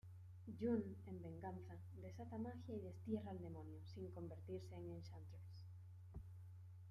June, 0.59 0.79
en 1.11 1.19
venganza, 1.21 1.75
desata 2.01 2.35
magia 2.39 2.73
y 2.73 2.79
destierra 2.81 3.29
al 3.29 3.39
demonio, 3.39 3.83
sin 3.85 4.09
convertirse 4.09 4.75
en 4.75 4.89
Enchantress. 4.89 5.67